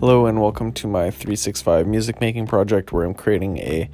Hello, 0.00 0.24
and 0.24 0.40
welcome 0.40 0.72
to 0.72 0.86
my 0.86 1.10
365 1.10 1.86
music 1.86 2.22
making 2.22 2.46
project 2.46 2.90
where 2.90 3.04
I'm 3.04 3.12
creating 3.12 3.58
a 3.58 3.90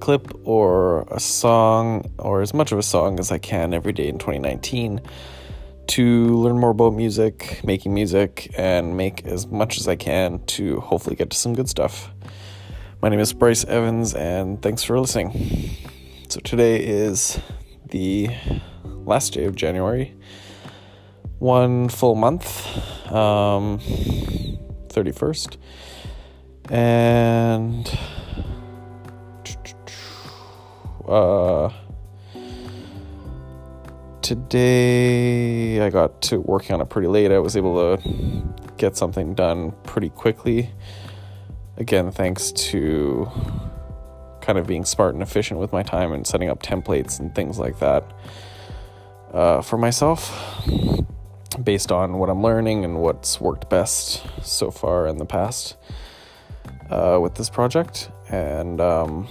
clip 0.00 0.32
or 0.42 1.02
a 1.12 1.20
song, 1.20 2.10
or 2.18 2.42
as 2.42 2.52
much 2.52 2.72
of 2.72 2.78
a 2.80 2.82
song 2.82 3.20
as 3.20 3.30
I 3.30 3.38
can 3.38 3.72
every 3.72 3.92
day 3.92 4.08
in 4.08 4.18
2019 4.18 5.00
to 5.86 6.36
learn 6.38 6.58
more 6.58 6.70
about 6.70 6.94
music, 6.94 7.60
making 7.62 7.94
music, 7.94 8.52
and 8.58 8.96
make 8.96 9.26
as 9.26 9.46
much 9.46 9.78
as 9.78 9.86
I 9.86 9.94
can 9.94 10.44
to 10.46 10.80
hopefully 10.80 11.14
get 11.14 11.30
to 11.30 11.36
some 11.36 11.54
good 11.54 11.68
stuff. 11.68 12.10
My 13.00 13.08
name 13.08 13.20
is 13.20 13.32
Bryce 13.32 13.64
Evans, 13.64 14.14
and 14.14 14.60
thanks 14.60 14.82
for 14.82 14.98
listening. 14.98 15.70
So, 16.28 16.40
today 16.40 16.84
is 16.84 17.38
the 17.86 18.30
last 18.84 19.34
day 19.34 19.44
of 19.44 19.54
January, 19.54 20.16
one 21.38 21.90
full 21.90 22.16
month. 22.16 22.66
Um, 23.12 23.78
31st. 24.98 25.56
And 26.70 27.98
uh, 31.08 31.72
today 34.22 35.80
I 35.80 35.90
got 35.90 36.20
to 36.22 36.40
working 36.40 36.74
on 36.74 36.80
it 36.80 36.90
pretty 36.90 37.08
late. 37.08 37.30
I 37.30 37.38
was 37.38 37.56
able 37.56 37.96
to 37.96 38.44
get 38.76 38.96
something 38.96 39.34
done 39.34 39.72
pretty 39.84 40.10
quickly. 40.10 40.70
Again, 41.76 42.10
thanks 42.10 42.50
to 42.52 43.30
kind 44.40 44.58
of 44.58 44.66
being 44.66 44.84
smart 44.84 45.14
and 45.14 45.22
efficient 45.22 45.60
with 45.60 45.72
my 45.72 45.82
time 45.82 46.12
and 46.12 46.26
setting 46.26 46.50
up 46.50 46.62
templates 46.62 47.20
and 47.20 47.34
things 47.34 47.58
like 47.58 47.78
that 47.78 48.04
uh, 49.32 49.62
for 49.62 49.78
myself 49.78 50.34
based 51.68 51.92
on 51.92 52.14
what 52.14 52.30
I'm 52.30 52.42
learning 52.42 52.86
and 52.86 52.98
what's 52.98 53.42
worked 53.42 53.68
best 53.68 54.24
so 54.42 54.70
far 54.70 55.06
in 55.06 55.18
the 55.18 55.26
past 55.26 55.76
uh, 56.88 57.18
with 57.20 57.34
this 57.34 57.50
project. 57.50 58.10
And 58.30 58.80
um, 58.80 59.28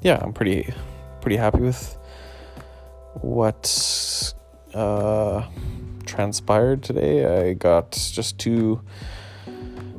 yeah, 0.00 0.18
I'm 0.22 0.32
pretty 0.32 0.72
pretty 1.20 1.36
happy 1.36 1.60
with 1.60 1.94
what 3.20 4.32
uh, 4.72 5.46
transpired 6.06 6.82
today. 6.84 7.50
I 7.50 7.52
got 7.52 7.90
just 7.90 8.38
two 8.38 8.80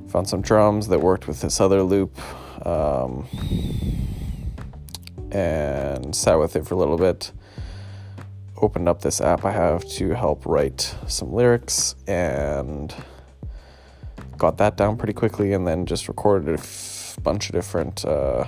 found 0.07 0.27
some 0.27 0.41
drums 0.41 0.87
that 0.87 1.01
worked 1.01 1.27
with 1.27 1.41
this 1.41 1.61
other 1.61 1.83
loop 1.83 2.17
um, 2.65 3.27
and 5.31 6.15
sat 6.15 6.39
with 6.39 6.55
it 6.55 6.65
for 6.65 6.73
a 6.73 6.77
little 6.77 6.97
bit 6.97 7.31
opened 8.61 8.87
up 8.87 9.01
this 9.01 9.19
app 9.19 9.43
I 9.43 9.51
have 9.51 9.87
to 9.93 10.11
help 10.11 10.45
write 10.45 10.95
some 11.07 11.33
lyrics 11.33 11.95
and 12.07 12.93
got 14.37 14.57
that 14.57 14.77
down 14.77 14.97
pretty 14.97 15.13
quickly 15.13 15.53
and 15.53 15.67
then 15.67 15.85
just 15.85 16.07
recorded 16.07 16.49
a 16.49 16.59
f- 16.59 17.17
bunch 17.23 17.49
of 17.49 17.53
different 17.53 18.05
uh, 18.05 18.45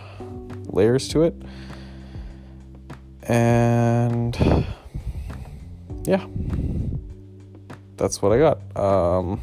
layers 0.67 1.07
to 1.09 1.23
it. 1.23 1.35
And 3.23 4.35
yeah, 6.05 6.25
that's 7.97 8.21
what 8.21 8.31
I 8.33 8.37
got. 8.37 8.77
Um, 8.77 9.39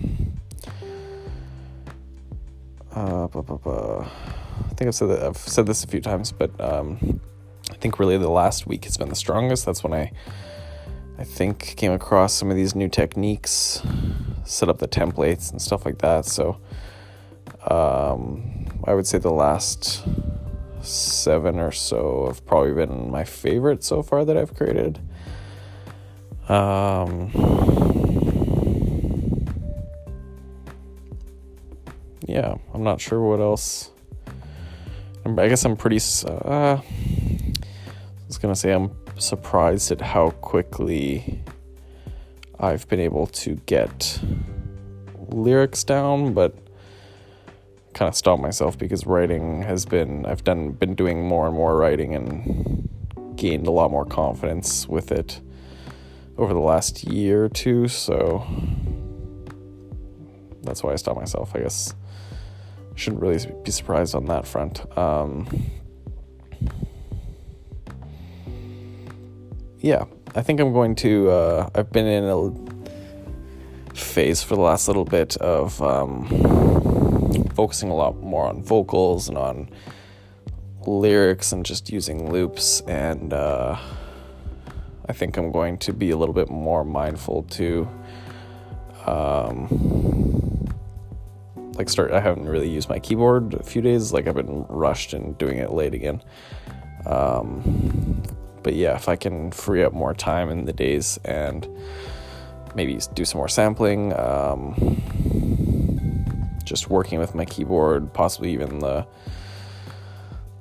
uh, 2.93 3.27
blah, 3.29 3.43
blah, 3.43 3.57
blah. 3.57 4.01
I 4.03 4.75
think 4.75 4.89
I've 4.89 4.95
said 4.95 5.09
that 5.09 5.23
I've 5.23 5.37
said 5.37 5.67
this 5.67 5.85
a 5.85 5.87
few 5.87 6.01
times, 6.01 6.33
but 6.33 6.59
um, 6.61 7.21
I 7.71 7.75
think 7.75 7.99
really 7.99 8.19
the 8.19 8.29
last 8.29 8.67
week 8.67 8.85
has 8.85 8.97
been 8.97 9.09
the 9.09 9.15
strongest. 9.17 9.65
That's 9.65 9.83
when 9.83 9.93
I 9.95 10.13
I 11.21 11.25
think 11.25 11.77
came 11.77 11.93
across 11.93 12.33
some 12.33 12.51
of 12.51 12.57
these 12.57 12.75
new 12.75 12.89
techniques, 12.89 13.83
set 14.45 14.71
up 14.71 14.79
the 14.79 14.89
templates 14.89 15.51
and 15.51 15.61
stuff 15.61 15.85
like 15.85 15.99
that. 15.99 16.25
So 16.25 16.59
um, 17.69 18.67
I 18.85 18.95
would 18.95 19.07
say 19.07 19.19
the 19.19 19.31
last 19.31 20.03
seven 20.81 21.59
or 21.59 21.73
so 21.73 22.25
have 22.29 22.47
probably 22.47 22.73
been 22.73 23.11
my 23.11 23.25
favorite 23.25 23.85
so 23.85 24.03
far 24.03 24.25
that 24.25 24.39
I've 24.39 24.55
created. 24.55 24.99
Um, 26.49 27.31
yeah, 32.27 32.55
I'm 32.73 32.83
not 32.83 32.99
sure 32.99 33.21
what 33.21 33.41
else. 33.41 33.91
I 35.27 35.49
guess 35.49 35.67
I'm 35.67 35.77
pretty. 35.77 36.01
Uh, 36.27 36.81
I 36.81 36.83
was 38.27 38.39
gonna 38.39 38.57
say 38.57 38.73
I'm 38.73 38.89
surprised 39.21 39.91
at 39.91 40.01
how 40.01 40.31
quickly 40.31 41.43
I've 42.59 42.89
been 42.89 43.01
able 43.01 43.27
to 43.27 43.57
get 43.67 44.21
lyrics 45.29 45.85
down, 45.85 46.35
but 46.35 46.55
kind 47.95 48.09
of 48.09 48.15
stopped 48.15 48.43
myself 48.43 48.79
because 48.79 49.07
writing 49.07 49.63
has 49.63 49.85
been 49.85 50.25
I've 50.27 50.45
done 50.45 50.73
been 50.73 50.95
doing 50.95 51.27
more 51.27 51.47
and 51.47 51.55
more 51.55 51.77
writing 51.77 52.15
and 52.15 52.89
gained 53.37 53.67
a 53.67 53.71
lot 53.71 53.91
more 53.91 54.05
confidence 54.05 54.89
with 54.89 55.11
it 55.11 55.41
over 56.39 56.53
the 56.53 56.61
last 56.61 57.05
year 57.05 57.45
or 57.45 57.49
two, 57.49 57.89
so 57.89 58.47
that's 60.63 60.83
why 60.83 60.93
I 60.93 60.97
stopped 60.97 61.19
myself. 61.19 61.55
I 61.55 61.61
guess 61.61 61.95
shouldn't 62.95 63.23
really 63.23 63.45
be 63.65 63.71
surprised 63.71 64.15
on 64.15 64.27
that 64.27 64.47
front. 64.47 64.87
Um, 64.97 65.49
yeah, 69.81 70.05
I 70.35 70.43
think 70.43 70.61
I'm 70.61 70.73
going 70.73 70.95
to. 70.97 71.31
Uh, 71.31 71.71
I've 71.75 71.91
been 71.91 72.07
in 72.07 72.25
a 72.25 73.95
phase 73.95 74.43
for 74.43 74.55
the 74.55 74.61
last 74.61 74.89
little 74.89 75.05
bit 75.05 75.37
of 75.39 75.81
um, 75.83 76.27
focusing 77.55 77.91
a 77.91 77.95
lot 77.95 78.21
more 78.21 78.47
on 78.47 78.63
vocals 78.63 79.29
and 79.29 79.39
on 79.39 79.71
lyrics 80.87 81.53
and 81.53 81.65
just 81.65 81.91
using 81.91 82.31
loops. 82.31 82.83
And 82.83 83.33
uh, 83.33 83.79
I 85.09 85.13
think 85.13 85.37
I'm 85.37 85.51
going 85.51 85.79
to 85.79 85.93
be 85.93 86.11
a 86.11 86.17
little 86.17 86.35
bit 86.35 86.51
more 86.51 86.85
mindful 86.85 87.45
to. 87.45 87.89
Um, 89.07 90.69
like 91.75 91.89
start 91.89 92.13
I 92.13 92.21
haven't 92.21 92.47
really 92.47 92.69
used 92.69 92.91
my 92.91 92.99
keyboard 92.99 93.55
a 93.55 93.63
few 93.63 93.81
days 93.81 94.13
like 94.13 94.29
I've 94.29 94.35
been 94.35 94.67
rushed 94.69 95.15
and 95.15 95.39
doing 95.39 95.57
it 95.57 95.73
late 95.73 95.95
again 95.95 96.23
um, 97.07 98.20
but 98.63 98.75
yeah, 98.75 98.95
if 98.95 99.09
I 99.09 99.17
can 99.17 99.51
free 99.51 99.83
up 99.83 99.93
more 99.93 100.15
time 100.15 100.51
in 100.51 100.65
the 100.65 100.73
days 100.73 101.19
and 101.25 101.67
maybe 102.75 102.99
do 103.15 103.25
some 103.25 103.39
more 103.39 103.49
sampling, 103.49 104.13
um, 104.19 105.01
just 106.65 106.89
working 106.89 107.19
with 107.19 107.35
my 107.35 107.45
keyboard, 107.45 108.13
possibly 108.13 108.53
even 108.53 108.79
the 108.79 109.07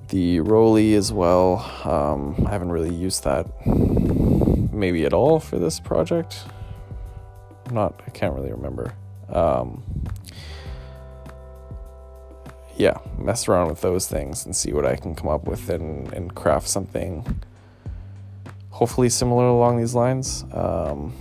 the 0.10 0.40
ROLI 0.40 0.96
as 0.96 1.14
well. 1.14 1.60
Um, 1.84 2.44
I 2.48 2.52
haven't 2.52 2.72
really 2.72 2.94
used 2.94 3.24
that 3.26 3.46
maybe 4.74 5.06
at 5.06 5.14
all 5.14 5.40
for 5.40 5.60
this 5.60 5.80
project. 5.80 6.44
I'm 7.68 7.76
not, 7.76 8.02
I 8.08 8.10
can't 8.10 8.34
really 8.34 8.52
remember. 8.52 8.94
Um, 9.32 9.84
yeah, 12.76 12.98
mess 13.20 13.48
around 13.48 13.68
with 13.68 13.82
those 13.82 14.08
things 14.08 14.46
and 14.46 14.56
see 14.56 14.74
what 14.74 14.86
I 14.86 14.96
can 14.96 15.14
come 15.14 15.30
up 15.30 15.46
with 15.46 15.70
and, 15.70 16.12
and 16.14 16.34
craft 16.34 16.68
something 16.68 17.44
hopefully 18.80 19.10
similar 19.10 19.44
along 19.46 19.78
these 19.78 19.94
lines. 19.94 20.46
Um, 20.54 21.12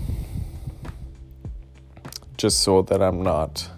just 2.36 2.60
so 2.60 2.82
that 2.82 3.02
I'm 3.02 3.24
not 3.24 3.68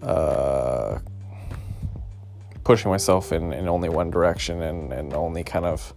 uh, 0.00 1.00
pushing 2.64 2.90
myself 2.90 3.30
in, 3.30 3.52
in 3.52 3.68
only 3.68 3.90
one 3.90 4.10
direction 4.10 4.62
and, 4.62 4.90
and 4.90 5.12
only 5.12 5.44
kind 5.44 5.66
of 5.66 5.92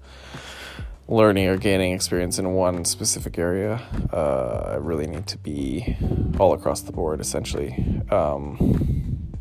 learning 1.07 1.47
or 1.47 1.55
gaining 1.55 1.93
experience 1.93 2.37
in 2.37 2.51
one 2.51 2.83
specific 2.83 3.37
area. 3.39 3.81
Uh, 4.11 4.73
I 4.73 4.75
really 4.75 5.07
need 5.07 5.27
to 5.27 5.37
be 5.37 5.95
all 6.37 6.51
across 6.51 6.81
the 6.81 6.91
board, 6.91 7.21
essentially. 7.21 8.01
Um, 8.11 9.31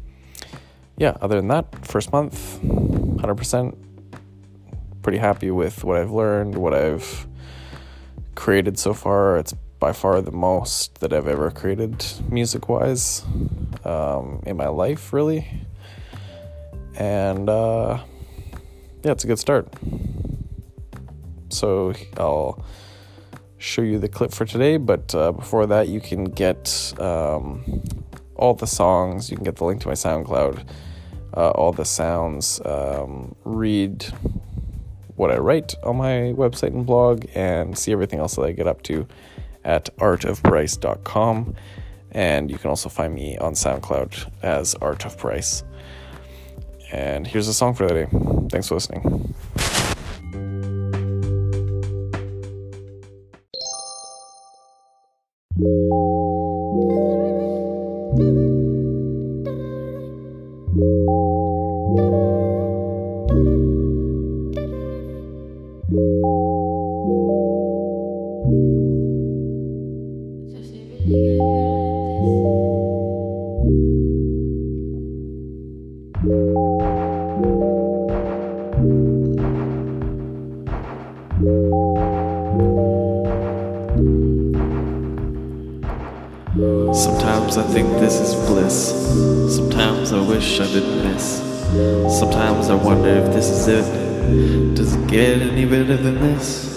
yeah, 0.96 1.16
other 1.20 1.34
than 1.34 1.48
that, 1.48 1.84
first 1.84 2.12
month, 2.12 2.60
100% 2.62 3.76
pretty 5.06 5.18
happy 5.18 5.52
with 5.52 5.84
what 5.84 5.96
I've 5.96 6.10
learned, 6.10 6.56
what 6.56 6.74
I've 6.74 7.28
created 8.34 8.76
so 8.76 8.92
far. 8.92 9.36
It's 9.36 9.52
by 9.78 9.92
far 9.92 10.20
the 10.20 10.32
most 10.32 10.98
that 10.98 11.12
I've 11.12 11.28
ever 11.28 11.48
created 11.52 12.04
music 12.28 12.68
wise 12.68 13.24
um, 13.84 14.42
in 14.44 14.56
my 14.56 14.66
life, 14.66 15.12
really. 15.12 15.48
And 16.96 17.48
uh, 17.48 18.02
yeah, 19.04 19.12
it's 19.12 19.22
a 19.22 19.28
good 19.28 19.38
start. 19.38 19.72
So 21.50 21.94
I'll 22.16 22.64
show 23.58 23.82
you 23.82 24.00
the 24.00 24.08
clip 24.08 24.32
for 24.32 24.44
today, 24.44 24.76
but 24.76 25.14
uh, 25.14 25.30
before 25.30 25.66
that, 25.66 25.86
you 25.86 26.00
can 26.00 26.24
get 26.24 26.92
um, 26.98 27.62
all 28.34 28.54
the 28.54 28.66
songs, 28.66 29.30
you 29.30 29.36
can 29.36 29.44
get 29.44 29.54
the 29.54 29.66
link 29.66 29.82
to 29.82 29.86
my 29.86 29.94
SoundCloud. 29.94 30.66
Uh, 31.32 31.50
all 31.50 31.70
the 31.70 31.84
sounds, 31.84 32.60
um, 32.64 33.36
read 33.44 34.04
what 35.16 35.30
I 35.30 35.38
write 35.38 35.74
on 35.82 35.96
my 35.96 36.32
website 36.36 36.74
and 36.74 36.86
blog 36.86 37.26
and 37.34 37.76
see 37.76 37.92
everything 37.92 38.20
else 38.20 38.36
that 38.36 38.42
I 38.42 38.52
get 38.52 38.66
up 38.66 38.82
to 38.82 39.06
at 39.64 39.94
artofbryce.com. 39.96 41.54
And 42.12 42.50
you 42.50 42.58
can 42.58 42.70
also 42.70 42.88
find 42.88 43.14
me 43.14 43.36
on 43.38 43.54
SoundCloud 43.54 44.30
as 44.42 44.74
Art 44.76 45.04
of 45.04 45.18
Bryce. 45.18 45.64
And 46.92 47.26
here's 47.26 47.48
a 47.48 47.54
song 47.54 47.74
for 47.74 47.86
the 47.86 47.94
day. 47.94 48.06
Thanks 48.48 48.68
for 48.68 48.74
listening. 48.74 49.34
Sometimes 65.96 66.12
I 87.56 87.62
think 87.72 87.88
this 88.00 88.20
is 88.20 88.34
bliss. 88.46 88.92
Sometimes 89.56 90.12
I 90.12 90.20
wish 90.28 90.60
I 90.60 90.66
didn't 90.66 91.04
miss. 91.04 91.40
Sometimes 92.18 92.68
I 92.68 92.74
wonder 92.74 93.08
if 93.08 93.32
this 93.32 93.48
is 93.48 93.68
it. 93.68 94.15
Does 94.74 94.94
it 94.94 95.06
get 95.06 95.42
any 95.42 95.64
better 95.64 95.96
than 95.96 96.20
this? 96.20 96.76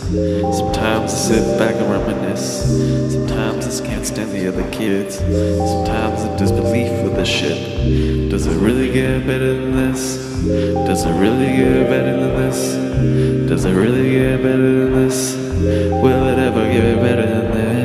Sometimes 0.58 1.14
I 1.14 1.16
sit 1.16 1.60
back 1.60 1.76
and 1.76 1.90
reminisce. 1.90 2.66
Sometimes 3.14 3.82
I 3.82 3.86
can't 3.86 4.06
stand 4.06 4.32
the 4.32 4.48
other 4.48 4.70
kids. 4.72 5.18
Sometimes 5.18 6.22
I 6.22 6.38
disbelief 6.38 6.90
for 7.02 7.10
the 7.10 7.26
shit. 7.26 8.30
Does 8.30 8.48
it 8.48 8.58
really 8.60 8.92
get 8.92 9.28
better 9.28 9.54
than 9.54 9.76
this? 9.76 10.18
Does 10.88 11.06
it 11.06 11.14
really 11.20 11.56
get 11.58 11.90
better 11.90 12.20
than 12.20 12.36
this? 12.36 13.50
Does 13.50 13.66
it 13.66 13.74
really 13.74 14.12
get 14.12 14.42
better 14.42 14.86
than 14.86 14.94
this? 14.94 15.36
Will 15.36 16.28
it 16.28 16.40
ever 16.40 16.72
get 16.72 16.96
better 17.02 17.26
than 17.26 17.52
this? 17.52 17.79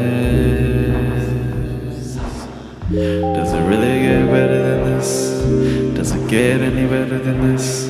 get 6.34 6.60
any 6.62 6.84
better 6.88 7.16
than 7.16 7.52
this? 7.52 7.84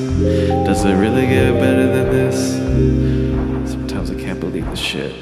Does 0.67 0.85
it 0.85 0.93
really 0.93 1.25
get 1.25 1.59
better 1.59 1.87
than 1.87 2.11
this? 2.11 3.71
Sometimes 3.71 4.11
I 4.11 4.15
can't 4.15 4.39
believe 4.39 4.69
the 4.69 4.75
shit. 4.75 5.15